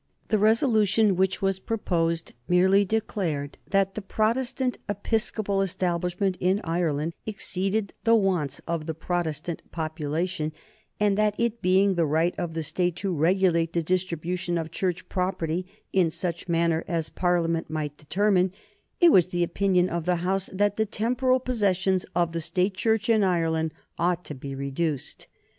The 0.29 0.39
resolution 0.39 1.15
which 1.15 1.43
was 1.43 1.59
proposed 1.59 2.33
merely 2.47 2.83
declared 2.85 3.59
that 3.69 3.93
the 3.93 4.01
Protestant 4.01 4.79
Episcopal 4.89 5.61
Establishment 5.61 6.37
in 6.39 6.59
Ireland 6.63 7.13
exceeded 7.27 7.93
the 8.03 8.15
wants 8.15 8.57
of 8.67 8.87
the 8.87 8.95
Protestant 8.95 9.61
population, 9.71 10.53
and 10.99 11.19
that, 11.19 11.35
it 11.37 11.61
being 11.61 11.93
the 11.93 12.07
right 12.07 12.33
of 12.39 12.55
the 12.55 12.63
State 12.63 12.95
to 12.95 13.13
regulate 13.13 13.73
the 13.73 13.83
distribution 13.83 14.57
of 14.57 14.71
Church 14.71 15.07
property 15.07 15.67
in 15.93 16.09
such 16.09 16.47
manner 16.49 16.83
as 16.87 17.09
Parliament 17.09 17.69
might 17.69 17.95
determine, 17.97 18.51
it 18.99 19.11
was 19.11 19.27
the 19.29 19.43
opinion 19.43 19.87
of 19.87 20.05
the 20.05 20.15
House 20.25 20.49
that 20.51 20.77
the 20.77 20.85
temporal 20.87 21.39
possessions 21.39 22.07
of 22.15 22.31
the 22.31 22.41
State 22.41 22.73
Church 22.73 23.07
in 23.07 23.23
Ireland 23.23 23.71
ought 23.99 24.25
to 24.25 24.33
be 24.33 24.55
reduced. 24.55 25.27